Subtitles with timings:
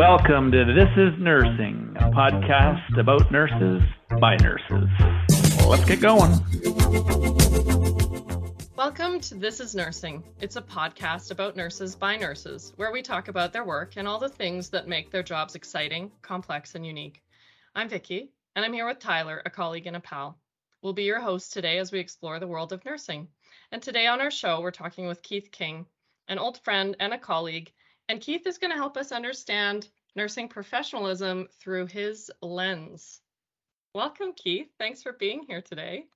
[0.00, 3.82] Welcome to This is Nursing, a podcast about nurses
[4.18, 4.88] by nurses.
[5.68, 6.30] Let's get going.
[8.78, 10.24] Welcome to This is Nursing.
[10.40, 14.18] It's a podcast about nurses by nurses, where we talk about their work and all
[14.18, 17.22] the things that make their jobs exciting, complex, and unique.
[17.74, 20.38] I'm Vicki, and I'm here with Tyler, a colleague and a pal.
[20.80, 23.28] We'll be your host today as we explore the world of nursing.
[23.70, 25.84] And today on our show, we're talking with Keith King,
[26.26, 27.70] an old friend and a colleague
[28.10, 33.20] and Keith is going to help us understand nursing professionalism through his lens.
[33.94, 34.66] Welcome, Keith.
[34.80, 36.06] Thanks for being here today.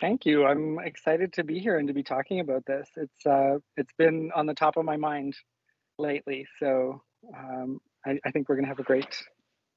[0.00, 0.44] Thank you.
[0.44, 2.88] I'm excited to be here and to be talking about this.
[2.96, 5.36] It's uh, it's been on the top of my mind
[6.00, 7.00] lately, so
[7.34, 9.22] um, I, I think we're going to have a great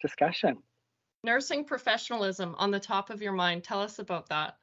[0.02, 0.58] discussion.
[1.24, 3.64] Nursing professionalism on the top of your mind.
[3.64, 4.56] Tell us about that.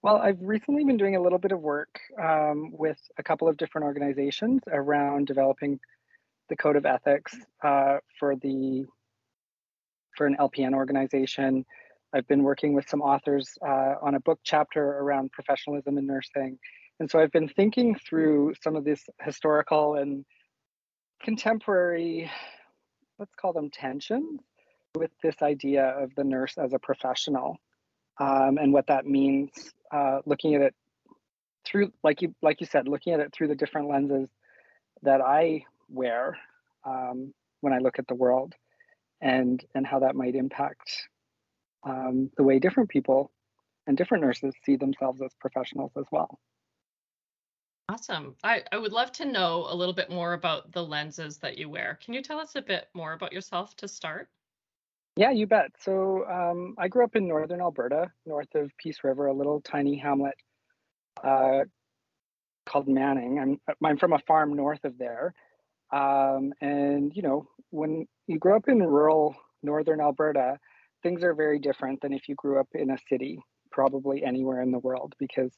[0.00, 3.56] Well, I've recently been doing a little bit of work um, with a couple of
[3.56, 5.80] different organizations around developing
[6.48, 8.86] the code of ethics uh, for the
[10.16, 11.64] for an LPN organization.
[12.12, 16.60] I've been working with some authors uh, on a book chapter around professionalism in nursing,
[17.00, 20.24] and so I've been thinking through some of this historical and
[21.20, 22.30] contemporary,
[23.18, 24.40] let's call them tensions,
[24.94, 27.56] with this idea of the nurse as a professional
[28.20, 29.50] um, and what that means
[29.92, 30.74] uh, looking at it
[31.64, 34.28] through like you like you said looking at it through the different lenses
[35.02, 36.36] that i wear
[36.84, 38.54] um, when i look at the world
[39.20, 41.08] and and how that might impact
[41.84, 43.30] um, the way different people
[43.86, 46.38] and different nurses see themselves as professionals as well.
[47.88, 48.36] Awesome.
[48.44, 51.70] I, I would love to know a little bit more about the lenses that you
[51.70, 51.98] wear.
[52.04, 54.28] Can you tell us a bit more about yourself to start
[55.18, 55.72] yeah, you bet.
[55.80, 59.98] So um, I grew up in northern Alberta, north of Peace River, a little tiny
[59.98, 60.36] hamlet
[61.24, 61.64] uh,
[62.64, 63.40] called Manning.
[63.40, 65.34] I'm I'm from a farm north of there,
[65.92, 70.56] um, and you know when you grow up in rural northern Alberta,
[71.02, 73.40] things are very different than if you grew up in a city,
[73.72, 75.14] probably anywhere in the world.
[75.18, 75.50] Because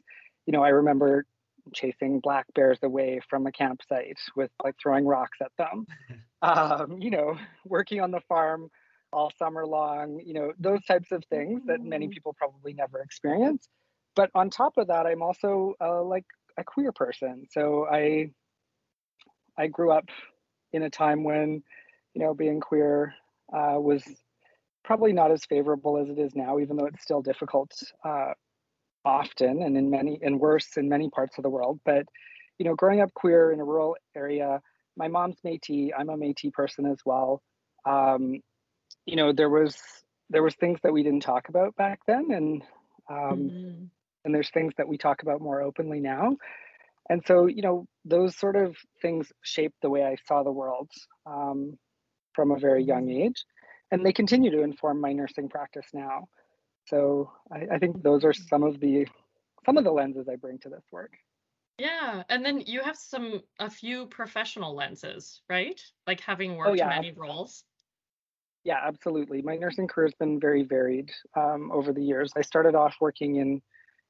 [0.47, 1.27] you know I remember
[1.75, 5.87] chasing black bears away from a campsite with like throwing rocks at them.
[6.41, 8.71] um, you know, working on the farm
[9.13, 12.13] all summer long, you know, those types of things that many mm-hmm.
[12.13, 13.69] people probably never experience.
[14.17, 16.25] But on top of that, I'm also uh, like
[16.59, 17.47] a queer person.
[17.51, 18.31] So I
[19.57, 20.09] I grew up
[20.73, 21.63] in a time when,
[22.15, 23.15] you know, being queer
[23.53, 24.03] uh, was
[24.85, 27.73] probably not as favorable as it is now, even though it's still difficult
[28.05, 28.33] uh,
[29.05, 31.81] often and in many and worse in many parts of the world.
[31.85, 32.07] But
[32.59, 34.61] you know, growing up queer in a rural area,
[34.97, 35.91] my mom's Métis.
[35.99, 37.43] I'm a Métis person as well.
[37.87, 38.41] Um,
[39.11, 39.77] you know there was
[40.31, 42.63] there was things that we didn't talk about back then and
[43.11, 43.85] um, mm-hmm.
[44.25, 46.37] and there's things that we talk about more openly now
[47.09, 50.89] and so you know those sort of things shaped the way i saw the world
[51.27, 51.77] um,
[52.35, 53.23] from a very young mm-hmm.
[53.23, 53.45] age
[53.91, 56.29] and they continue to inform my nursing practice now
[56.87, 59.09] so I, I think those are some of the
[59.67, 61.13] some of the lenses i bring to this work
[61.79, 65.81] yeah, and then you have some a few professional lenses, right?
[66.07, 66.89] Like having oh, worked oh, yeah.
[66.89, 67.65] many roles.
[68.65, 69.41] Yeah, absolutely.
[69.41, 72.33] My nursing career has been very varied um, over the years.
[72.37, 73.63] I started off working in,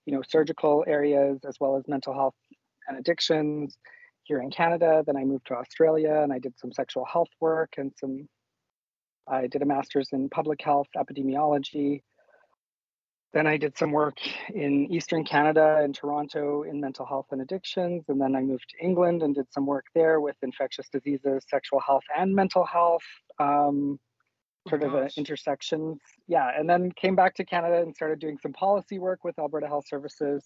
[0.07, 2.35] you know, surgical areas as well as mental health
[2.89, 3.77] and addictions
[4.25, 5.05] here in Canada.
[5.07, 8.29] Then I moved to Australia and I did some sexual health work and some.
[9.29, 12.03] I did a master's in public health epidemiology.
[13.33, 14.17] Then I did some work
[14.53, 18.03] in Eastern Canada and Toronto in mental health and addictions.
[18.09, 21.79] And then I moved to England and did some work there with infectious diseases, sexual
[21.79, 23.05] health, and mental health.
[23.39, 24.01] Um,
[24.69, 25.99] sort oh, of intersections.
[26.27, 29.67] Yeah, and then came back to Canada and started doing some policy work with Alberta
[29.67, 30.45] Health Services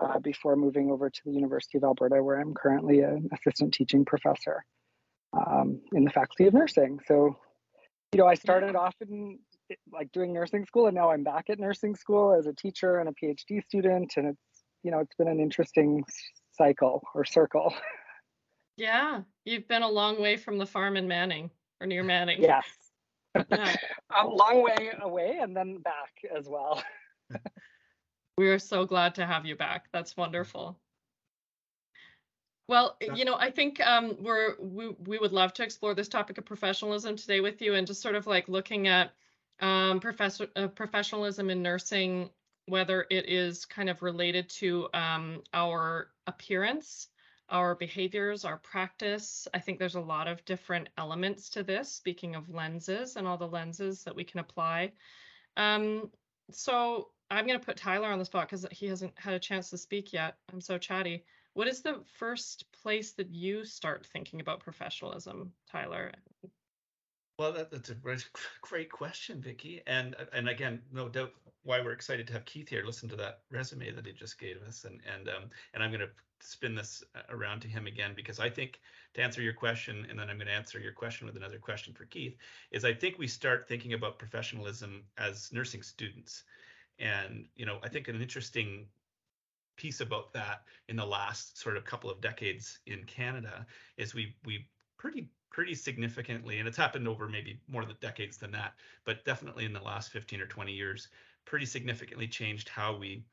[0.00, 4.04] uh, before moving over to the University of Alberta, where I'm currently an assistant teaching
[4.04, 4.64] professor
[5.32, 7.00] um, in the Faculty of Nursing.
[7.06, 7.36] So,
[8.12, 9.38] you know, I started off in
[9.92, 13.08] like doing nursing school, and now I'm back at nursing school as a teacher and
[13.08, 16.04] a PhD student, and it's you know it's been an interesting
[16.52, 17.74] cycle or circle.
[18.78, 21.50] Yeah, you've been a long way from the farm in Manning
[21.80, 22.42] or near Manning.
[22.42, 22.66] Yes,
[23.50, 26.82] a long way away and then back as well.
[28.38, 29.86] we are so glad to have you back.
[29.92, 30.78] That's wonderful.
[32.68, 36.36] Well, you know, I think um, we're we, we would love to explore this topic
[36.38, 39.12] of professionalism today with you, and just sort of like looking at
[39.60, 42.28] um, professor uh, professionalism in nursing,
[42.66, 47.08] whether it is kind of related to um, our appearance
[47.48, 49.46] our behaviors, our practice.
[49.54, 53.38] I think there's a lot of different elements to this, speaking of lenses and all
[53.38, 54.92] the lenses that we can apply.
[55.56, 56.10] Um,
[56.50, 59.70] so I'm going to put Tyler on the spot because he hasn't had a chance
[59.70, 60.36] to speak yet.
[60.52, 61.24] I'm so chatty.
[61.54, 66.12] What is the first place that you start thinking about professionalism, Tyler?
[67.38, 69.82] Well, that, that's a great, question, Vicky.
[69.86, 71.32] And and again, no doubt
[71.64, 72.82] why we're excited to have Keith here.
[72.84, 76.00] Listen to that resume that he just gave us, and and um and I'm going
[76.00, 76.10] to
[76.40, 78.80] spin this uh, around to him again because I think
[79.14, 81.94] to answer your question, and then I'm going to answer your question with another question
[81.94, 82.36] for Keith,
[82.70, 86.44] is I think we start thinking about professionalism as nursing students,
[86.98, 88.86] and you know I think an interesting
[89.76, 93.66] piece about that in the last sort of couple of decades in Canada
[93.96, 94.66] is we we
[94.98, 98.74] pretty pretty significantly, and it's happened over maybe more than decades than that,
[99.04, 101.08] but definitely in the last 15 or 20 years,
[101.46, 103.24] pretty significantly changed how we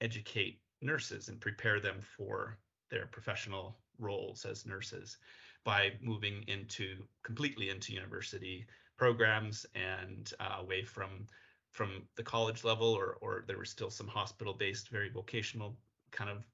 [0.00, 2.58] educate nurses and prepare them for
[2.90, 5.18] their professional roles as nurses
[5.64, 8.66] by moving into completely into university
[8.96, 11.26] programs and uh, away from
[11.72, 15.76] from the college level or or there were still some hospital based very vocational
[16.10, 16.44] kind of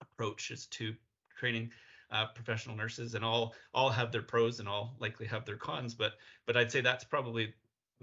[0.00, 0.94] approaches to
[1.36, 1.70] training
[2.10, 5.94] uh, professional nurses, and all all have their pros and all likely have their cons.
[5.94, 6.12] But
[6.46, 7.54] but I'd say that's probably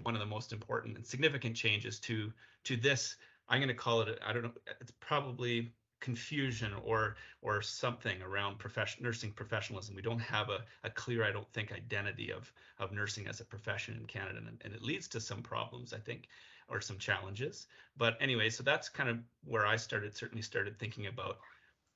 [0.02, 2.32] one of the most important and significant changes to
[2.64, 3.16] to this.
[3.48, 4.18] I'm going to call it.
[4.24, 4.52] I don't know.
[4.80, 9.94] It's probably confusion or or something around profession nursing professionalism.
[9.94, 13.44] We don't have a, a clear, I don't think, identity of of nursing as a
[13.44, 16.28] profession in Canada, and, and it leads to some problems, I think,
[16.68, 17.66] or some challenges.
[17.96, 20.16] But anyway, so that's kind of where I started.
[20.16, 21.38] Certainly started thinking about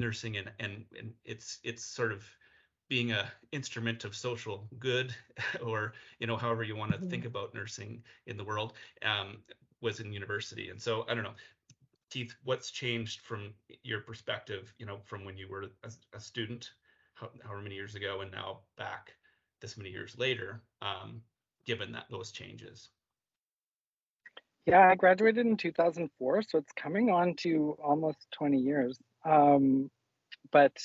[0.01, 2.25] nursing and and, and it's it's sort of
[2.89, 5.15] being a instrument of social good
[5.63, 7.09] or you know however you want to mm-hmm.
[7.09, 8.73] think about nursing in the world
[9.05, 9.39] um,
[9.81, 10.71] was in university.
[10.71, 11.35] And so i don't know
[12.11, 13.53] keith what's changed from
[13.83, 16.71] your perspective you know from when you were a, a student
[17.15, 19.13] how, however many years ago and now back
[19.61, 21.21] this many years later um,
[21.67, 22.89] given that those changes?
[24.67, 28.99] Yeah i graduated in 2004 so it's coming on to almost 20 years.
[29.25, 29.91] Um,
[30.53, 30.77] but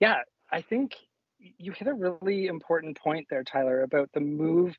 [0.00, 0.18] yeah,
[0.50, 0.96] I think
[1.38, 4.76] you hit a really important point there, Tyler, about the move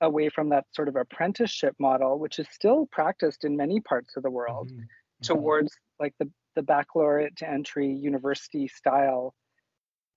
[0.00, 4.22] away from that sort of apprenticeship model, which is still practiced in many parts of
[4.22, 4.82] the world, mm-hmm.
[5.22, 9.34] towards like the, the baccalaureate to entry university style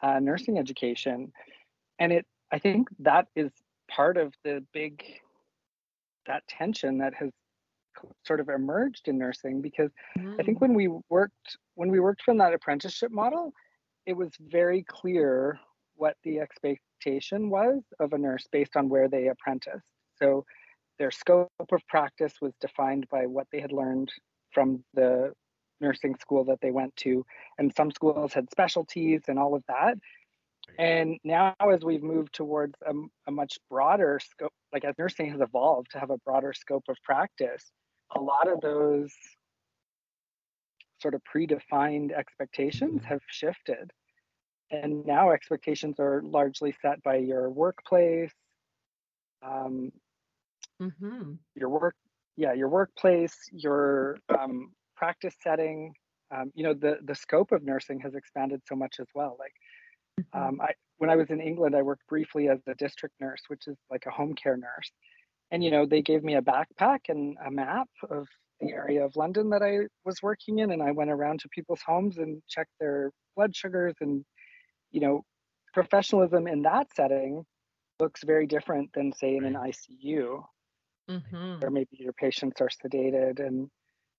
[0.02, 1.32] uh, nursing education.
[2.00, 3.52] And it, I think that is
[3.90, 5.04] part of the big,
[6.28, 7.32] that tension that has
[8.26, 10.40] sort of emerged in nursing because mm.
[10.40, 10.62] I think mm.
[10.62, 13.54] when we worked when we worked from that apprenticeship model,
[14.06, 15.60] it was very clear
[16.00, 19.86] what the expectation was of a nurse based on where they apprenticed.
[20.16, 20.46] So
[20.98, 24.12] their scope of practice was defined by what they had learned
[24.52, 25.32] from the
[25.82, 27.26] nursing school that they went to
[27.58, 29.98] and some schools had specialties and all of that
[30.78, 32.92] and now as we've moved towards a,
[33.28, 36.98] a, much broader scope like as nursing has evolved to have a broader scope of
[37.06, 37.72] practice
[38.14, 39.14] a lot of those
[41.02, 43.08] sort of predefined expectations mm-hmm.
[43.08, 43.92] have shifted.
[44.72, 48.34] And now expectations are largely set by your workplace,
[49.42, 49.92] um,
[50.82, 51.34] mm-hmm.
[51.56, 51.96] your work,
[52.38, 55.94] yeah, your workplace, your um, practice setting.
[56.32, 59.38] Um, you know, the the scope of nursing has expanded so much as well.
[59.40, 59.54] Like,
[60.22, 60.50] mm-hmm.
[60.50, 63.68] Um, I when I was in England, I worked briefly as a district nurse, which
[63.68, 64.92] is like a home care nurse,
[65.52, 68.28] and you know they gave me a backpack and a map of
[68.62, 71.82] the area of london that i was working in and i went around to people's
[71.86, 74.24] homes and checked their blood sugars and
[74.92, 75.24] you know
[75.74, 77.46] professionalism in that setting
[78.00, 80.44] looks very different than say in an icu
[81.10, 81.60] mm-hmm.
[81.60, 83.70] where maybe your patients are sedated and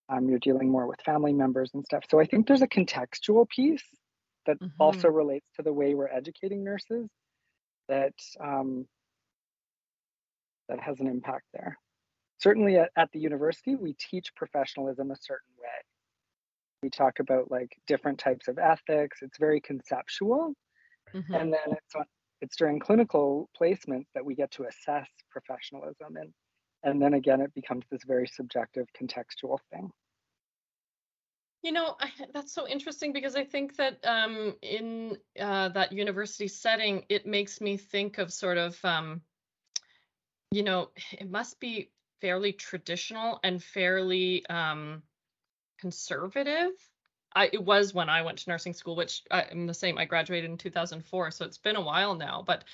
[0.08, 3.48] um, you're dealing more with family members and stuff so i think there's a contextual
[3.48, 3.84] piece
[4.46, 4.82] that mm-hmm.
[4.82, 7.08] also relates to the way we're educating nurses
[7.88, 8.86] that um,
[10.70, 11.76] that has an impact there.
[12.38, 15.68] Certainly at, at the university, we teach professionalism a certain way.
[16.82, 19.18] We talk about like different types of ethics.
[19.22, 20.54] It's very conceptual.
[21.14, 21.34] Mm-hmm.
[21.34, 21.94] And then it's
[22.40, 26.32] it's during clinical placements that we get to assess professionalism and
[26.82, 29.90] and then again it becomes this very subjective contextual thing
[31.62, 36.48] you know, I, that's so interesting because I think that um, in uh, that university
[36.48, 39.20] setting, it makes me think of sort of um,
[40.50, 45.02] you know, it must be fairly traditional and fairly um,
[45.80, 46.72] conservative.
[47.34, 49.98] I, it was when I went to nursing school, which I, am the same.
[49.98, 52.42] I graduated in 2004, so it's been a while now.
[52.44, 52.64] But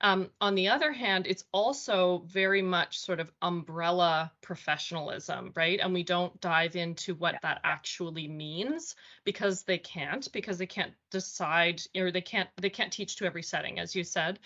[0.00, 5.80] um, on the other hand, it's also very much sort of umbrella professionalism, right?
[5.82, 7.38] And we don't dive into what yeah.
[7.42, 8.94] that actually means
[9.24, 13.42] because they can't, because they can't decide or they can't they can't teach to every
[13.42, 14.38] setting, as you said.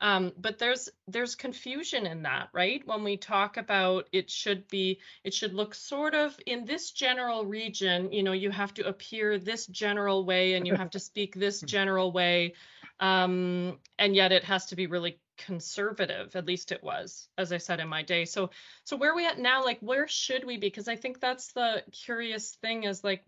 [0.00, 2.86] Um, but there's there's confusion in that, right?
[2.86, 7.44] When we talk about it should be it should look sort of in this general
[7.44, 11.34] region, you know, you have to appear this general way and you have to speak
[11.34, 12.54] this general way.
[13.00, 17.58] Um, and yet it has to be really conservative at least it was as i
[17.58, 18.24] said in my day.
[18.24, 18.50] So
[18.84, 19.64] so where are we at now?
[19.64, 20.68] Like where should we be?
[20.68, 23.22] Because i think that's the curious thing is like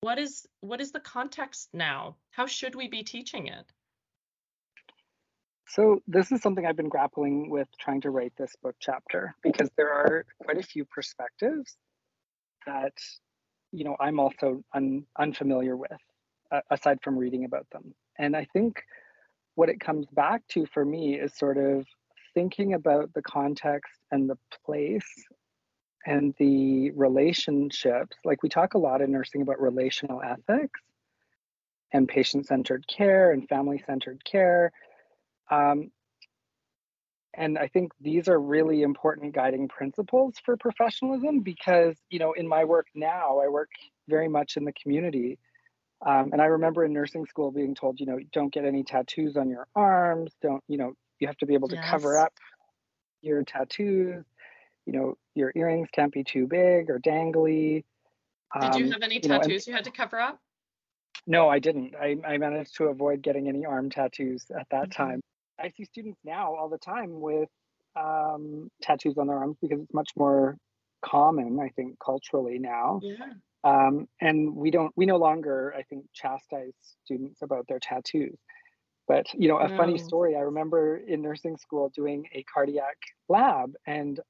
[0.00, 2.16] what is what is the context now?
[2.30, 3.64] How should we be teaching it
[5.68, 9.70] so this is something i've been grappling with trying to write this book chapter because
[9.76, 11.76] there are quite a few perspectives
[12.66, 12.94] that
[13.72, 15.90] you know i'm also un, unfamiliar with
[16.50, 18.82] uh, aside from reading about them and i think
[19.54, 21.84] what it comes back to for me is sort of
[22.34, 25.24] thinking about the context and the place
[26.06, 28.16] and the relationships.
[28.24, 30.80] Like we talk a lot in nursing about relational ethics
[31.92, 34.72] and patient centered care and family centered care.
[35.50, 35.90] Um,
[37.34, 42.48] and I think these are really important guiding principles for professionalism because, you know, in
[42.48, 43.70] my work now, I work
[44.08, 45.38] very much in the community
[46.04, 49.36] um, and I remember in nursing school being told, you know, don't get any tattoos
[49.36, 50.32] on your arms.
[50.40, 51.90] Don't, you know, you have to be able to yes.
[51.90, 52.32] cover up
[53.20, 54.24] your tattoos.
[54.86, 57.84] You know, your earrings can't be too big or dangly.
[58.60, 60.38] Did you um, have any you tattoos know, and, you had to cover up?
[61.26, 61.94] No, I didn't.
[62.00, 65.02] I, I managed to avoid getting any arm tattoos at that mm-hmm.
[65.02, 65.20] time.
[65.60, 67.48] I see students now all the time with
[67.96, 70.56] um, tattoos on their arms because it's much more
[71.04, 73.00] common, I think, culturally now.
[73.02, 73.32] Yeah.
[73.64, 76.74] Um, and we don't, we no longer, I think, chastise
[77.04, 78.38] students about their tattoos.
[79.08, 79.76] But you know, a no.
[79.76, 80.36] funny story.
[80.36, 82.96] I remember in nursing school doing a cardiac
[83.28, 84.20] lab, and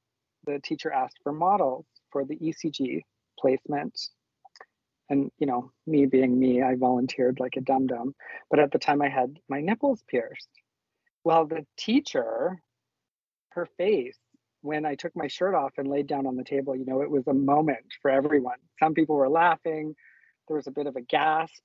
[0.45, 3.01] the teacher asked for models for the ECG
[3.37, 3.99] placement.
[5.09, 8.15] And you know, me being me, I volunteered like a dum dum.
[8.49, 10.49] But at the time, I had my nipples pierced.
[11.23, 12.61] Well, the teacher,
[13.51, 14.17] her face
[14.61, 17.09] when I took my shirt off and laid down on the table, you know, it
[17.09, 18.57] was a moment for everyone.
[18.81, 19.95] Some people were laughing.
[20.47, 21.63] There was a bit of a gasp.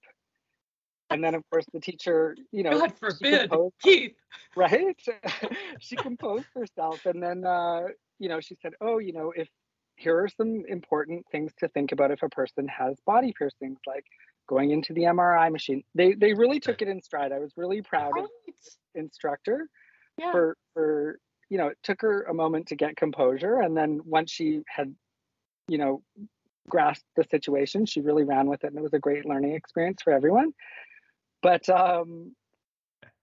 [1.11, 4.15] And then, of course, the teacher, you know, God forbid, composed, Keith.
[4.57, 4.97] Right?
[5.81, 7.07] she composed herself.
[7.07, 9.49] And then, uh, you know, she said, oh, you know, if
[9.97, 14.05] here are some important things to think about if a person has body piercings, like
[14.49, 15.83] going into the MRI machine.
[15.95, 17.33] They they really took it in stride.
[17.33, 18.25] I was really proud right.
[18.25, 18.31] of
[18.95, 19.69] instructor
[20.19, 20.33] yeah.
[20.33, 21.19] for for
[21.51, 23.61] you know, it took her a moment to get composure.
[23.61, 24.95] And then once she had,
[25.69, 26.03] you know,
[26.69, 28.69] grasped the situation, she really ran with it.
[28.69, 30.53] And it was a great learning experience for everyone.
[31.43, 32.35] But um,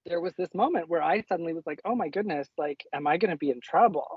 [0.05, 3.17] there was this moment where I suddenly was like, oh my goodness, like, am I
[3.17, 4.07] going to be in trouble?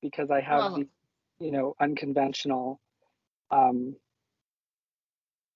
[0.00, 0.86] Because I have these,
[1.40, 2.80] you know, unconventional
[3.50, 3.96] um,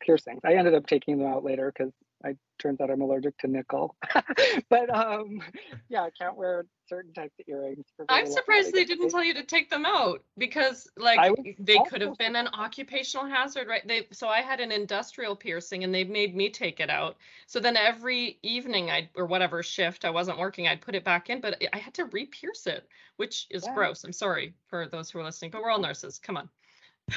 [0.02, 0.40] piercings.
[0.44, 1.92] I ended up taking them out later because
[2.24, 3.96] I turns out I'm allergic to nickel.
[4.68, 5.40] but um,
[5.88, 7.84] yeah, I can't wear certain types of earrings.
[8.08, 12.16] I'm surprised they didn't tell you to take them out because like they could have
[12.18, 13.86] been an occupational hazard, right?
[13.86, 17.16] They so I had an industrial piercing and they made me take it out.
[17.46, 21.30] So then every evening I or whatever shift I wasn't working, I'd put it back
[21.30, 23.74] in, but I had to re-pierce it, which is yeah.
[23.74, 24.04] gross.
[24.04, 26.18] I'm sorry for those who are listening, but we're all nurses.
[26.18, 26.48] Come on.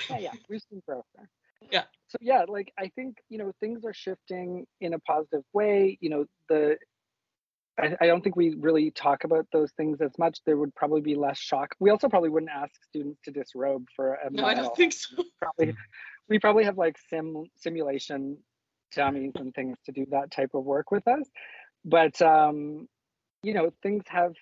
[0.10, 1.04] yeah, yeah, gross there
[1.72, 5.98] yeah so yeah like i think you know things are shifting in a positive way
[6.02, 6.78] you know the
[7.78, 10.40] I, I, don't think we really talk about those things as much.
[10.46, 11.76] There would probably be less shock.
[11.80, 14.46] We also probably wouldn't ask students to disrobe for a no.
[14.46, 15.24] I don't think so.
[15.42, 15.76] Probably,
[16.30, 18.38] we probably have like sim simulation
[18.96, 21.30] dummies and things to do that type of work with us.
[21.84, 22.88] But um,
[23.44, 24.34] you know, things have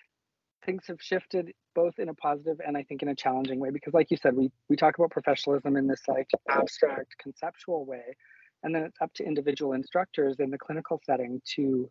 [0.64, 3.94] things have shifted both in a positive and I think in a challenging way because
[3.94, 8.16] like you said we we talk about professionalism in this like abstract conceptual way
[8.62, 11.90] and then it's up to individual instructors in the clinical setting to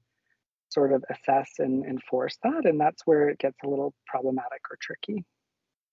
[0.70, 4.78] sort of assess and enforce that and that's where it gets a little problematic or
[4.82, 5.24] tricky.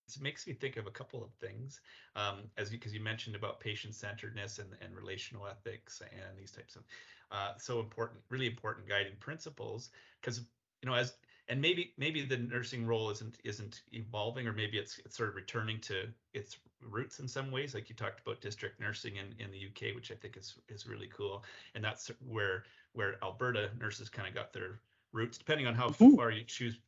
[0.07, 1.79] It makes me think of a couple of things.
[2.17, 6.75] Um, as because you, you, mentioned about patient-centeredness and, and relational ethics and these types
[6.75, 6.83] of
[7.31, 10.39] uh, so important really important guiding principles because
[10.81, 11.13] you know as
[11.47, 15.35] and maybe maybe the nursing role isn't isn't evolving or maybe it's it's sort of
[15.35, 19.51] returning to its roots in some ways like you talked about district nursing in, in
[19.51, 21.43] the UK which I think is is really cool
[21.75, 24.79] and that's where where Alberta nurses kind of got their
[25.13, 26.15] roots depending on how mm-hmm.
[26.15, 26.79] far you choose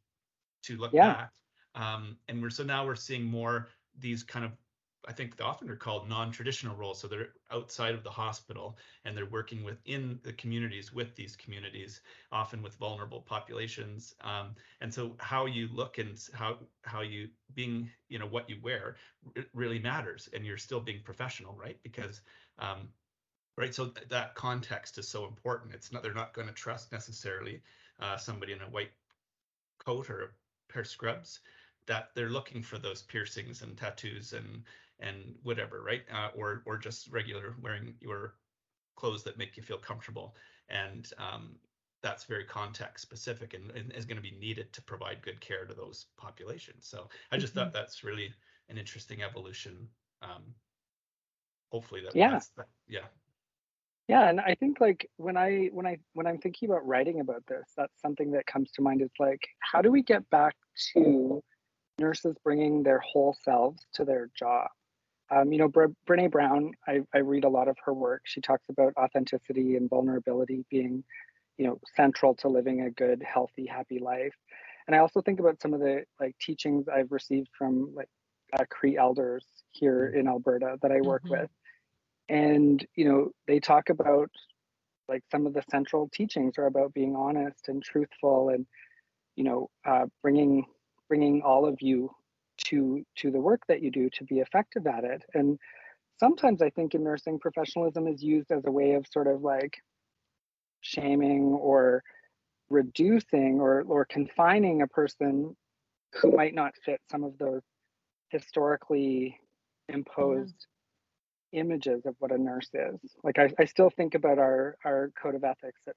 [0.63, 1.13] to look yeah.
[1.13, 1.33] back
[1.75, 3.67] um, and we're so now we're seeing more
[3.99, 4.51] these kind of
[5.07, 6.99] I think often are called non-traditional roles.
[6.99, 12.01] So they're outside of the hospital and they're working within the communities with these communities,
[12.31, 14.15] often with vulnerable populations.
[14.21, 18.57] Um, and so how you look and how how you being you know what you
[18.61, 18.95] wear
[19.53, 21.77] really matters, and you're still being professional, right?
[21.83, 22.21] Because
[22.59, 22.89] um,
[23.57, 25.73] right, so th- that context is so important.
[25.73, 27.61] It's not they're not going to trust necessarily
[27.99, 28.91] uh, somebody in a white
[29.79, 31.39] coat or a pair of scrubs
[31.85, 34.63] that they're looking for those piercings and tattoos and
[34.99, 36.01] and whatever, right?
[36.13, 38.35] Uh, or or just regular wearing your
[38.95, 40.35] clothes that make you feel comfortable,
[40.69, 41.55] and um,
[42.01, 45.65] that's very context specific and, and is going to be needed to provide good care
[45.65, 46.87] to those populations.
[46.87, 47.65] So I just mm-hmm.
[47.65, 48.33] thought that's really
[48.69, 49.87] an interesting evolution.
[50.21, 50.53] Um,
[51.73, 52.99] hopefully that yeah that, yeah
[54.07, 57.43] yeah and i think like when i when i when i'm thinking about writing about
[57.47, 60.55] this that's something that comes to mind is like how do we get back
[60.93, 61.41] to
[61.99, 64.69] nurses bringing their whole selves to their job
[65.31, 68.41] um, you know Bre- Brené Brown I, I read a lot of her work she
[68.41, 71.03] talks about authenticity and vulnerability being
[71.57, 74.33] you know central to living a good healthy happy life
[74.87, 78.09] and i also think about some of the like teachings i've received from like
[78.59, 80.19] uh, cree elders here mm.
[80.19, 81.41] in alberta that i work mm-hmm.
[81.41, 81.49] with
[82.29, 84.29] and you know they talk about
[85.09, 88.65] like some of the central teachings are about being honest and truthful and
[89.35, 90.65] you know uh, bringing
[91.07, 92.09] bringing all of you
[92.57, 95.59] to to the work that you do to be effective at it and
[96.19, 99.77] sometimes i think in nursing professionalism is used as a way of sort of like
[100.81, 102.03] shaming or
[102.69, 105.55] reducing or or confining a person
[106.21, 107.61] who might not fit some of those
[108.29, 109.39] historically
[109.89, 110.67] imposed
[111.53, 112.99] images of what a nurse is.
[113.23, 115.95] Like I, I still think about our our code of ethics that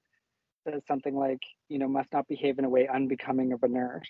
[0.68, 4.08] says something like, you know, must not behave in a way unbecoming of a nurse.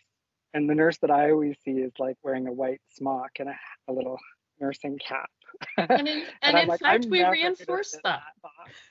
[0.54, 3.58] And the nurse that I always see is like wearing a white smock and a,
[3.88, 4.18] a little
[4.60, 5.30] nursing cap.
[5.76, 8.22] And in, and in like, fact, we reinforced that.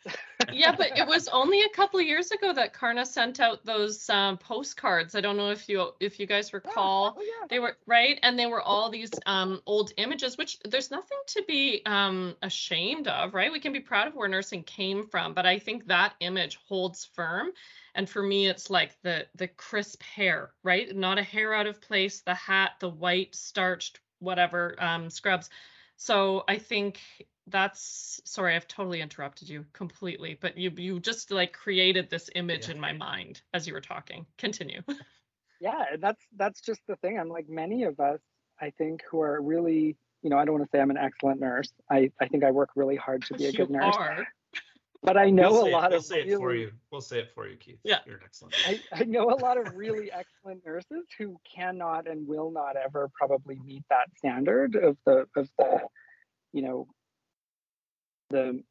[0.05, 0.17] that
[0.53, 4.09] yeah, but it was only a couple of years ago that CARNA sent out those
[4.09, 5.15] um, postcards.
[5.15, 7.15] I don't know if you if you guys recall.
[7.17, 7.47] Oh, yeah.
[7.49, 11.43] They were right, and they were all these um, old images, which there's nothing to
[11.47, 13.51] be um, ashamed of, right?
[13.51, 17.05] We can be proud of where nursing came from, but I think that image holds
[17.05, 17.49] firm.
[17.93, 20.93] And for me, it's like the the crisp hair, right?
[20.95, 22.21] Not a hair out of place.
[22.21, 25.49] The hat, the white starched whatever um, scrubs.
[25.97, 26.99] So I think
[27.47, 32.67] that's sorry i've totally interrupted you completely but you you just like created this image
[32.67, 32.75] yeah.
[32.75, 34.25] in my mind as you were talking.
[34.37, 34.81] Continue.
[35.61, 37.17] Yeah that's that's just the thing.
[37.17, 38.19] I'm like many of us
[38.61, 41.39] i think who are really you know i don't want to say i'm an excellent
[41.39, 41.71] nurse.
[41.89, 43.95] I i think i work really hard to be a good nurse.
[43.95, 44.27] are.
[45.01, 46.71] but i know we'll a lot it, we'll of say really, it for you.
[46.91, 47.79] We'll say it for you keith.
[47.83, 47.99] Yeah.
[48.05, 52.51] You're excellent I, I know a lot of really excellent nurses who cannot and will
[52.51, 55.79] not ever probably meet that standard of the of the
[56.51, 56.87] you know
[58.29, 58.61] the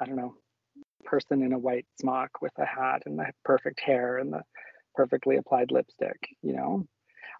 [0.00, 0.34] I don't know
[1.04, 4.42] person in a white smock with a hat and the perfect hair and the
[4.94, 6.84] perfectly applied lipstick, you know.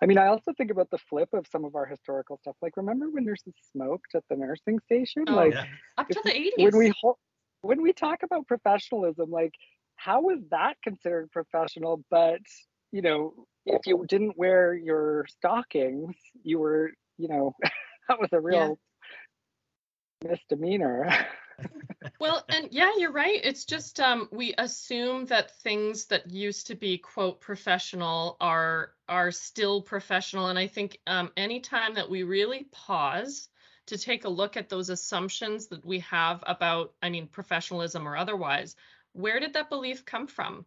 [0.00, 2.54] I mean, I also think about the flip of some of our historical stuff.
[2.60, 5.24] Like, remember when nurses smoked at the nursing station?
[5.26, 5.64] Oh, like, yeah.
[5.96, 6.50] up to the 80s.
[6.58, 6.92] When we
[7.62, 9.54] when we talk about professionalism, like,
[9.96, 12.04] how was that considered professional?
[12.10, 12.40] But
[12.92, 17.54] you know, if you didn't wear your stockings, you were, you know,
[18.08, 18.78] that was a real
[20.24, 21.26] misdemeanor.
[22.20, 23.40] well, and yeah, you're right.
[23.42, 29.30] It's just um, we assume that things that used to be quote professional are are
[29.30, 33.48] still professional, and I think um, anytime that we really pause
[33.86, 38.16] to take a look at those assumptions that we have about, I mean, professionalism or
[38.16, 38.74] otherwise,
[39.12, 40.66] where did that belief come from?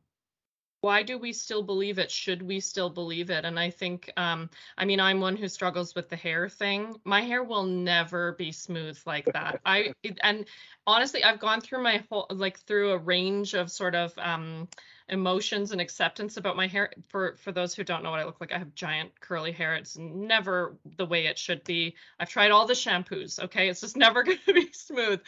[0.82, 2.10] Why do we still believe it?
[2.10, 3.46] Should we still believe it?
[3.46, 6.96] And i think um i mean i'm one who struggles with the hair thing.
[7.04, 9.60] My hair will never be smooth like that.
[9.65, 10.46] I and
[10.88, 14.68] honestly i've gone through my whole like through a range of sort of um
[15.10, 16.92] emotions and acceptance about my hair.
[17.10, 19.76] For for those who don't know what i look like i have giant curly hair.
[19.76, 21.96] It's never the way it should be.
[22.20, 23.70] I've tried all the shampoos okay?
[23.70, 25.20] It's just never going to be smooth.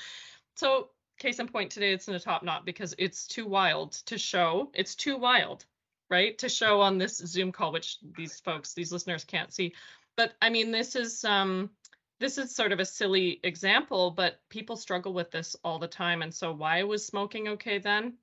[0.55, 0.89] So
[1.21, 4.71] case in point today it's in a top knot because it's too wild to show
[4.73, 5.65] it's too wild
[6.09, 9.73] right to show on this zoom call which these folks these listeners can't see.
[10.17, 11.69] But i mean this is um
[12.19, 16.23] this is sort of a silly example but people struggle with this all the time.
[16.23, 18.17] And so why was smoking okay then?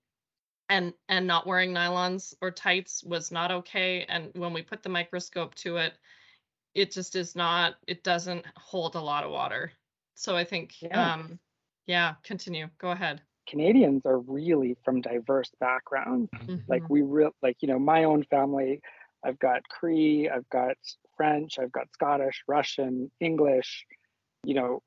[0.69, 4.05] And and not wearing nylons or tights was not okay.
[4.09, 5.95] And when we put the microscope to it
[6.75, 9.73] it just is not it doesn't hold a lot of water.
[10.17, 11.15] So i think yeah.
[11.15, 11.39] um
[11.88, 12.68] yeah, continue.
[12.79, 13.22] Go ahead.
[13.48, 16.29] Canadians are really from diverse backgrounds.
[16.37, 16.57] Mm-hmm.
[16.68, 18.81] Like we real like you know my own family.
[19.24, 20.77] I've got Cree, I've got
[21.16, 23.85] French, I've got Scottish, Russian, English.
[24.44, 24.83] You know,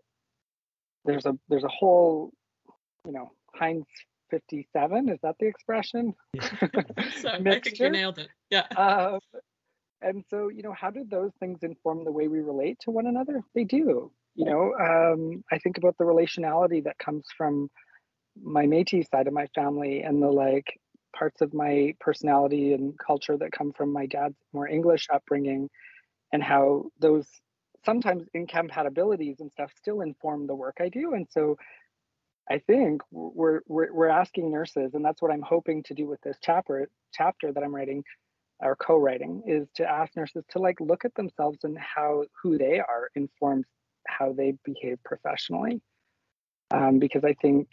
[1.03, 2.31] there's a there's a whole
[3.05, 3.85] you know Heinz
[4.29, 6.13] 57 is that the expression?
[6.33, 6.41] Yeah.
[7.17, 8.29] so, I think you nailed it.
[8.49, 8.65] Yeah.
[8.77, 9.19] Uh,
[10.01, 13.07] and so you know how do those things inform the way we relate to one
[13.07, 13.43] another?
[13.55, 17.69] They do you know um, i think about the relationality that comes from
[18.41, 20.79] my Métis side of my family and the like
[21.15, 25.69] parts of my personality and culture that come from my dad's more English upbringing
[26.31, 27.27] and how those
[27.83, 31.13] sometimes incompatibilities and stuff still inform the work I do.
[31.13, 31.57] And so
[32.49, 36.21] I think we're, we're, we're asking nurses, and that's what I'm hoping to do with
[36.21, 38.03] this chapter chapter that I'm writing
[38.61, 42.79] or co-writing is to ask nurses to like look at themselves and how who they
[42.79, 43.65] are informs
[44.07, 45.81] how they behave professionally.
[46.71, 47.67] Um, because I think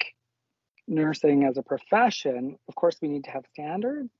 [0.86, 4.10] nursing as a profession, of course, we need to have standards,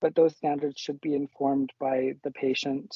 [0.00, 2.94] but those standards should be informed by the patient,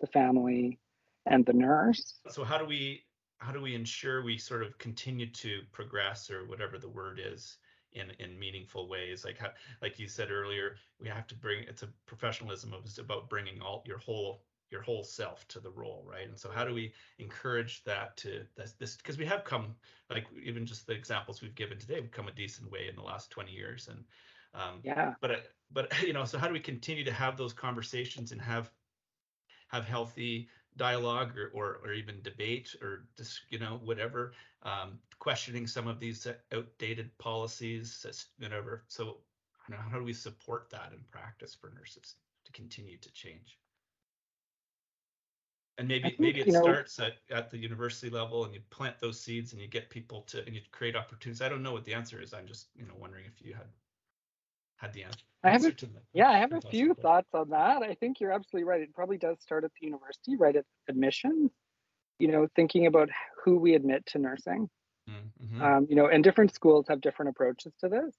[0.00, 0.78] the family,
[1.26, 2.18] and the nurse.
[2.28, 3.04] So how do we
[3.38, 7.58] how do we ensure we sort of continue to progress or whatever the word is
[7.92, 9.48] in in meaningful ways like how,
[9.82, 13.82] like you said earlier we have to bring it's a professionalism of about bringing all
[13.84, 16.28] your whole your whole self to the role right?
[16.28, 19.74] And so how do we encourage that to this because we have come
[20.10, 23.02] like even just the examples we've given today we've come a decent way in the
[23.02, 24.04] last 20 years and
[24.54, 25.14] um yeah.
[25.20, 28.70] but but you know so how do we continue to have those conversations and have
[29.68, 35.66] have healthy dialogue or, or, or even debate or just you know whatever um, questioning
[35.66, 38.84] some of these outdated policies whatever?
[38.88, 39.18] So
[39.68, 43.58] you know, how do we support that in practice for nurses to continue to change
[45.80, 48.98] and maybe think, maybe it starts know, at, at the university level and you plant
[49.00, 51.84] those seeds and you get people to and you create opportunities i don't know what
[51.84, 53.66] the answer is i'm just you know wondering if you had
[54.80, 55.20] had the answer.
[55.44, 55.74] I have a,
[56.12, 57.82] yeah, I have a few thoughts on that.
[57.82, 58.80] I think you're absolutely right.
[58.80, 61.50] It probably does start at the university, right at admission.
[62.18, 63.08] You know, thinking about
[63.44, 64.68] who we admit to nursing.
[65.08, 65.62] Mm-hmm.
[65.62, 68.14] Um, you know, and different schools have different approaches to this.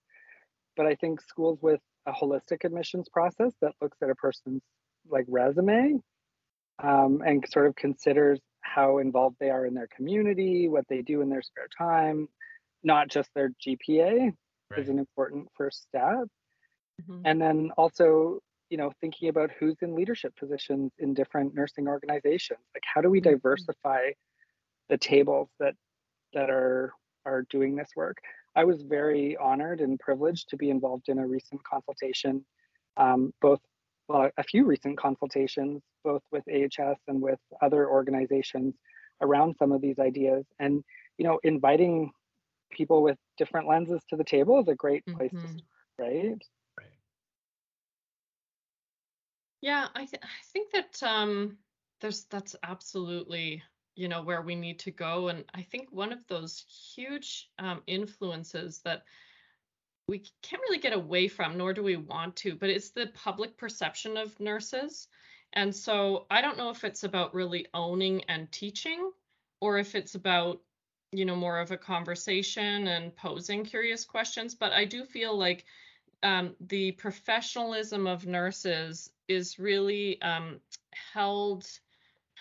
[0.75, 4.63] But I think schools with a holistic admissions process that looks at a person's
[5.07, 5.99] like resume
[6.81, 11.21] um, and sort of considers how involved they are in their community, what they do
[11.21, 12.27] in their spare time,
[12.83, 14.33] not just their GPA,
[14.69, 14.79] right.
[14.79, 16.27] is an important first step.
[17.01, 17.21] Mm-hmm.
[17.25, 18.39] And then also,
[18.69, 22.59] you know, thinking about who's in leadership positions in different nursing organizations.
[22.73, 23.31] Like how do we mm-hmm.
[23.31, 24.11] diversify
[24.89, 25.75] the tables that
[26.33, 26.93] that are
[27.25, 28.17] are doing this work?
[28.55, 32.45] I was very honored and privileged to be involved in a recent consultation,
[32.97, 33.61] um, both
[34.11, 38.75] well, a few recent consultations, both with AHS and with other organizations
[39.21, 40.45] around some of these ideas.
[40.59, 40.83] And
[41.17, 42.11] you know, inviting
[42.71, 45.45] people with different lenses to the table is a great place mm-hmm.
[45.45, 45.63] to
[45.97, 46.41] start, right?
[49.61, 51.57] Yeah, I, th- I think that um,
[51.99, 53.61] there's that's absolutely
[53.95, 57.81] you know where we need to go, and I think one of those huge um,
[57.87, 59.03] influences that
[60.07, 63.57] we can't really get away from, nor do we want to, but it's the public
[63.57, 65.07] perception of nurses.
[65.53, 69.11] And so I don't know if it's about really owning and teaching,
[69.59, 70.61] or if it's about
[71.13, 74.55] you know more of a conversation and posing curious questions.
[74.55, 75.65] But I do feel like
[76.23, 80.59] um, the professionalism of nurses is really um,
[81.13, 81.65] held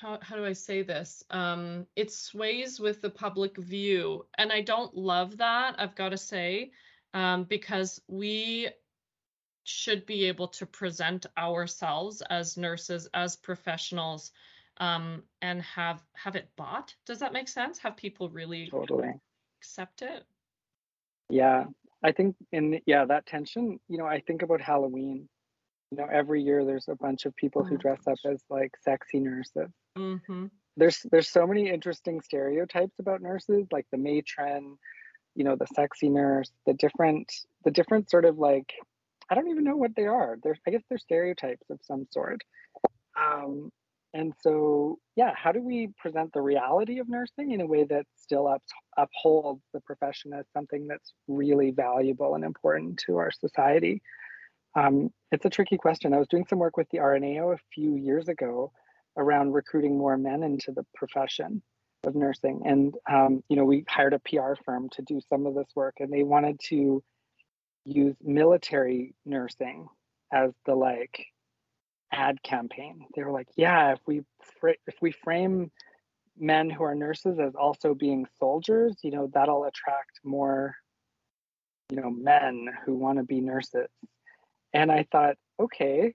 [0.01, 1.23] how, how do I say this?
[1.31, 4.25] Um, it sways with the public view.
[4.38, 6.70] And I don't love that, I've got to say,
[7.14, 8.68] um, because we
[9.64, 14.33] should be able to present ourselves as nurses, as professionals,
[14.79, 16.94] um, and have have it bought.
[17.07, 17.79] Does that make sense?
[17.79, 19.12] Have people really totally
[19.61, 20.25] accept it?
[21.29, 21.64] Yeah,
[22.03, 23.79] I think in yeah that tension.
[23.88, 25.29] You know, I think about Halloween
[25.90, 28.73] you know every year there's a bunch of people who oh dress up as like
[28.83, 30.46] sexy nurses mm-hmm.
[30.77, 34.77] there's there's so many interesting stereotypes about nurses like the matron
[35.35, 37.33] you know the sexy nurse the different
[37.64, 38.73] the different sort of like
[39.31, 40.37] i don't even know what they are.
[40.43, 42.40] They're i guess they're stereotypes of some sort.
[43.21, 43.71] Um,
[44.12, 48.07] and so yeah how do we present the reality of nursing in a way that
[48.16, 48.62] still up,
[48.97, 54.03] upholds the profession as something that's really valuable and important to our society?
[54.77, 56.14] Um, it's a tricky question.
[56.14, 58.73] I was doing some work with the RNAO a few years ago
[59.16, 61.62] around recruiting more men into the profession
[62.04, 62.62] of nursing.
[62.64, 65.96] And, um, you know, we hired a PR firm to do some of this work,
[66.00, 67.02] and they wanted to
[67.84, 69.88] use military nursing
[70.32, 71.26] as the like
[72.12, 73.06] ad campaign.
[73.14, 74.22] They were like, yeah, if we
[74.60, 75.70] fr- if we frame
[76.38, 80.74] men who are nurses as also being soldiers, you know, that'll attract more,
[81.90, 83.88] you know, men who want to be nurses.
[84.72, 86.14] And I thought, okay,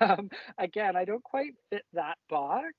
[0.00, 2.74] um, again, I don't quite fit that box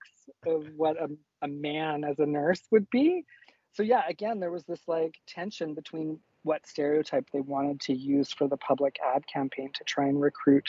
[0.46, 1.10] of what a,
[1.42, 3.26] a man as a nurse would be.
[3.74, 8.32] So, yeah, again, there was this like tension between what stereotype they wanted to use
[8.32, 10.68] for the public ad campaign to try and recruit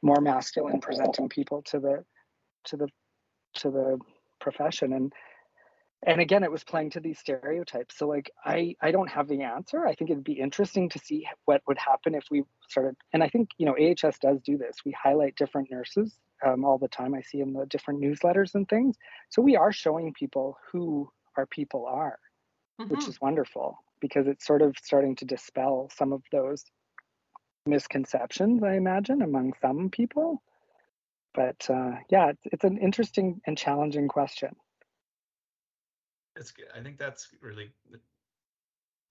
[0.00, 2.04] more masculine presenting people to the
[2.64, 2.88] to the
[3.54, 3.98] to the
[4.40, 4.92] profession.
[4.92, 5.12] And
[6.04, 7.96] and again it was playing to these stereotypes.
[7.96, 9.86] So like i i don't have the answer.
[9.86, 13.28] I think it'd be interesting to see what would happen if we started and i
[13.28, 14.78] think you know ahs does do this.
[14.84, 17.14] We highlight different nurses um, all the time.
[17.14, 18.96] I see in the different newsletters and things.
[19.30, 22.18] So we are showing people who our people are
[22.80, 22.94] mm-hmm.
[22.94, 26.64] which is wonderful because it's sort of starting to dispel some of those
[27.66, 30.42] misconceptions i imagine among some people.
[31.34, 34.56] But uh, yeah it's, it's an interesting and challenging question
[36.36, 36.66] it's good.
[36.76, 37.70] I think that's really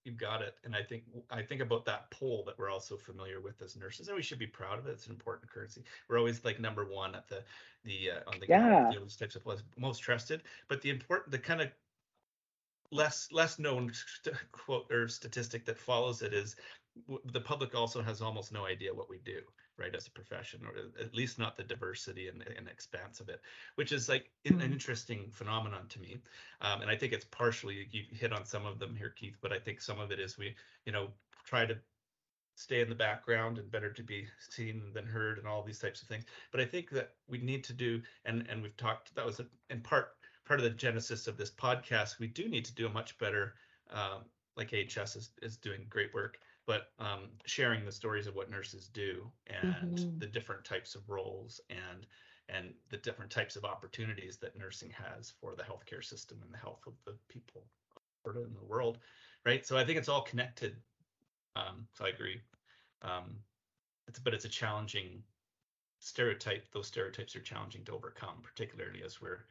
[0.04, 0.54] you've got it.
[0.64, 4.08] And I think I think about that poll that we're also familiar with as nurses,
[4.08, 4.90] and we should be proud of it.
[4.90, 5.82] It's an important currency.
[6.08, 7.42] We're always like number one at the
[7.84, 8.90] the uh, on the yeah.
[8.94, 9.42] those types of
[9.76, 10.42] most trusted.
[10.68, 11.68] But the important the kind of
[12.90, 13.92] less less known
[14.52, 16.56] quote or statistic that follows it is
[17.24, 19.40] the public also has almost no idea what we do
[19.78, 23.40] right as a profession or at least not the diversity and, and expanse of it
[23.76, 24.60] which is like mm-hmm.
[24.60, 26.18] an interesting phenomenon to me.
[26.60, 29.52] Um, and i think it's partially you hit on some of them here keith but
[29.52, 30.54] i think some of it is we
[30.86, 31.08] you know
[31.44, 31.76] try to
[32.54, 36.02] stay in the background and better to be seen than heard and all these types
[36.02, 36.24] of things.
[36.50, 39.80] But i think that we need to do and and we've talked that was in
[39.80, 40.08] part
[40.44, 43.54] part of the genesis of this podcast we do need to do a much better
[43.90, 44.24] um,
[44.56, 48.88] like ahs is, is doing great work but um, sharing the stories of what nurses
[48.88, 50.18] do and mm-hmm.
[50.18, 52.06] the different types of roles and
[52.48, 56.58] and the different types of opportunities that nursing has for the healthcare system and the
[56.58, 57.62] health of the people
[58.26, 58.98] in the world,
[59.46, 59.64] right?
[59.64, 60.76] So I think it's all connected.
[61.56, 62.40] Um, so I agree.
[63.00, 63.36] Um,
[64.06, 65.22] it's, but it's a challenging
[66.00, 66.70] stereotype.
[66.72, 69.44] Those stereotypes are challenging to overcome, particularly as we're,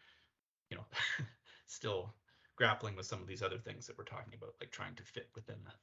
[0.70, 0.86] you know,
[1.68, 2.14] still
[2.56, 5.30] grappling with some of these other things that we're talking about, like trying to fit
[5.34, 5.80] within that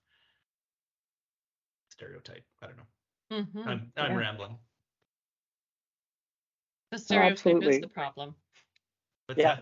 [1.99, 2.45] stereotype.
[2.63, 3.37] I don't know.
[3.39, 3.69] Mm-hmm.
[3.69, 4.17] I'm I'm yeah.
[4.17, 4.57] rambling.
[6.93, 8.35] The stereotype is the problem.
[9.27, 9.59] What's yeah.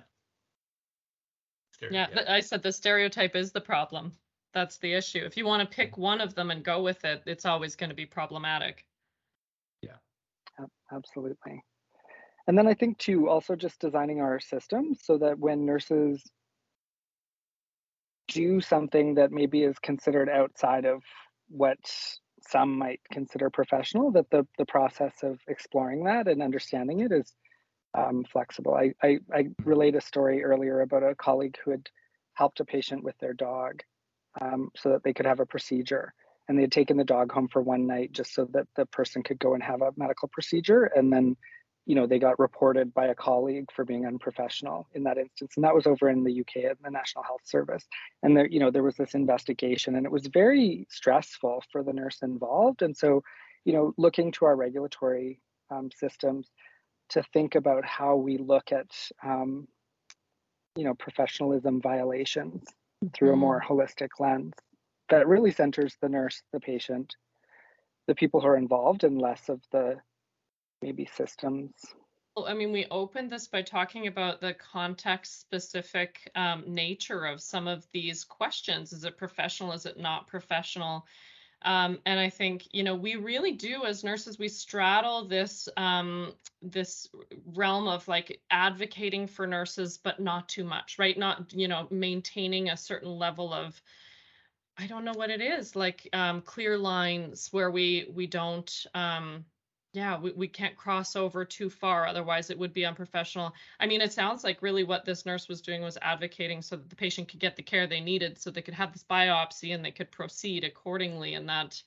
[1.90, 4.12] Yeah, I said the stereotype is the problem.
[4.54, 5.22] That's the issue.
[5.24, 7.90] If you want to pick one of them and go with it, it's always going
[7.90, 8.84] to be problematic.
[9.82, 9.96] Yeah.
[10.90, 11.62] Absolutely.
[12.46, 16.22] And then I think too, also just designing our systems so that when nurses
[18.28, 21.02] do something that maybe is considered outside of
[21.48, 21.78] what
[22.48, 27.32] some might consider professional, that the, the process of exploring that and understanding it is
[27.96, 28.74] um, flexible.
[28.74, 29.48] I, I, I
[29.94, 31.88] a story earlier about a colleague who had
[32.34, 33.82] helped a patient with their dog
[34.40, 36.12] um, so that they could have a procedure.
[36.48, 39.22] And they had taken the dog home for one night just so that the person
[39.22, 40.84] could go and have a medical procedure.
[40.84, 41.36] And then
[41.86, 45.52] you know, they got reported by a colleague for being unprofessional in that instance.
[45.56, 47.86] And that was over in the UK at the National Health Service.
[48.22, 51.92] And there, you know, there was this investigation and it was very stressful for the
[51.92, 52.82] nurse involved.
[52.82, 53.22] And so,
[53.64, 56.50] you know, looking to our regulatory um, systems
[57.10, 58.90] to think about how we look at,
[59.24, 59.68] um,
[60.74, 62.64] you know, professionalism violations
[63.14, 63.40] through a mm-hmm.
[63.40, 64.52] more holistic lens
[65.08, 67.14] that really centers the nurse, the patient,
[68.06, 69.96] the people who are involved, and less of the
[70.82, 71.72] maybe systems.
[72.36, 77.40] Well, I mean, we opened this by talking about the context specific um, nature of
[77.40, 78.92] some of these questions.
[78.92, 79.72] Is it professional?
[79.72, 81.06] Is it not professional?
[81.62, 86.34] Um, and I think you know we really do as nurses we straddle this um,
[86.60, 87.08] this
[87.54, 91.16] realm of like advocating for nurses, but not too much, right?
[91.16, 93.80] Not you know maintaining a certain level of
[94.76, 99.46] I don't know what it is like um, clear lines where we we don't um,
[99.96, 103.54] yeah we, we can't cross over too far otherwise it would be unprofessional.
[103.80, 106.90] I mean it sounds like really what this nurse was doing was advocating so that
[106.90, 109.84] the patient could get the care they needed so they could have this biopsy and
[109.84, 111.82] they could proceed accordingly and that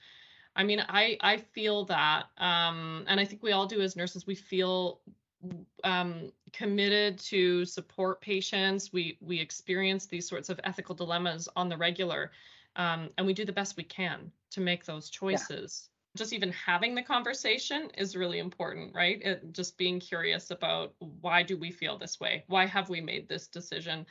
[0.56, 4.26] i mean i i feel that um, and i think we all do as nurses
[4.26, 5.00] we feel
[5.84, 8.92] um, committed to support patients.
[8.92, 12.32] We we experience these sorts of ethical dilemmas on the regular
[12.76, 16.96] um, and we do the best we can to make those choices just even having
[16.96, 19.22] the conversation is really important, right?
[19.22, 22.44] It, just being curious about why do we feel this way?
[22.48, 24.06] Why have we made this decision?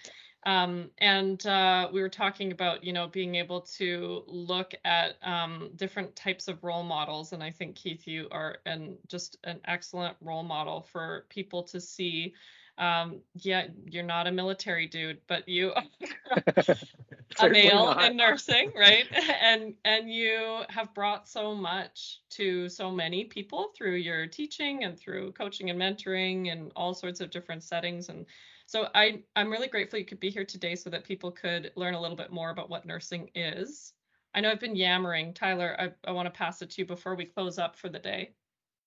[0.46, 5.70] Um, and uh, we were talking about, you know, being able to look at um,
[5.74, 7.32] different types of role models.
[7.32, 11.80] And I think Keith, you are an just an excellent role model for people to
[11.80, 12.34] see
[12.78, 15.72] um, yeah, you're not a military dude, but you
[17.40, 19.06] a male in nursing, right?
[19.42, 24.98] and and you have brought so much to so many people through your teaching and
[24.98, 28.08] through coaching and mentoring and all sorts of different settings.
[28.08, 28.26] And
[28.66, 31.94] so I I'm really grateful you could be here today so that people could learn
[31.94, 33.92] a little bit more about what nursing is.
[34.34, 35.34] I know I've been yammering.
[35.34, 37.98] Tyler, I, I want to pass it to you before we close up for the
[37.98, 38.34] day.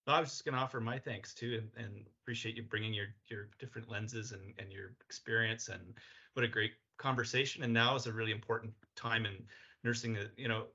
[0.08, 3.08] I was just going to offer my thanks too, and, and, appreciate you bringing your
[3.30, 5.82] your different lenses and, and your experience, and
[6.34, 9.34] what a great conversation and now is a really important time in
[9.84, 10.66] nursing uh, you know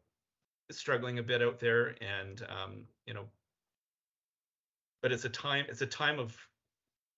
[0.73, 3.25] struggling a bit out there and um, you know
[5.03, 6.37] but it's a time it's a time of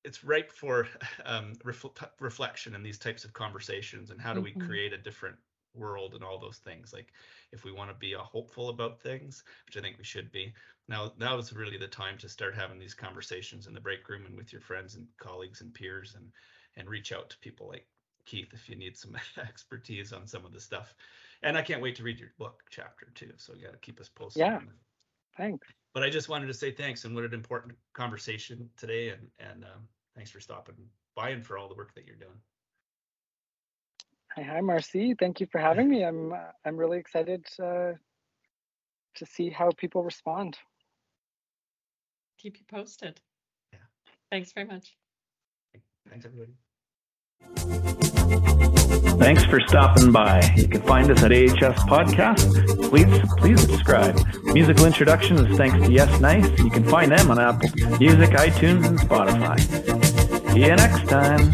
[0.05, 0.87] it's ripe for
[1.25, 4.61] um, refl- reflection and these types of conversations and how do mm-hmm.
[4.61, 5.37] we create a different
[5.75, 7.13] world and all those things like
[7.53, 10.53] if we want to be a hopeful about things which i think we should be.
[10.89, 14.25] Now now is really the time to start having these conversations in the break room
[14.27, 16.31] and with your friends and colleagues and peers and
[16.77, 17.87] and reach out to people like
[18.25, 20.95] keith if you need some expertise on some of the stuff.
[21.43, 24.01] And i can't wait to read your book chapter too so you got to keep
[24.01, 24.61] us posted yeah.
[25.37, 25.69] thanks.
[25.93, 29.65] But i just wanted to say thanks and what an important conversation today and and
[29.65, 30.77] um, thanks for stopping
[31.15, 32.41] by and for all the work that you're doing
[34.39, 35.17] Hi, hi, Marcy.
[35.19, 36.05] Thank you for having me.
[36.09, 37.93] I'm uh, I'm really excited uh,
[39.17, 40.57] to see how people respond.
[42.39, 43.21] Keep you posted.
[43.73, 43.81] Yeah.
[44.31, 44.95] Thanks very much.
[46.09, 46.53] Thanks, everybody.
[49.19, 50.49] Thanks for stopping by.
[50.57, 52.91] You can find us at AHS Podcast.
[52.91, 54.17] Please, please subscribe.
[54.55, 56.47] Musical introduction is thanks to Yes Nice.
[56.61, 59.59] You can find them on Apple Music, iTunes, and Spotify.
[60.53, 61.53] See you next time.